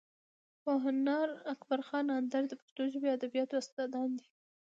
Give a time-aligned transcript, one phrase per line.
[0.63, 4.27] پوهنیار اکبر خان اندړ د پښتو ژبې او ادبیاتو استاد دی.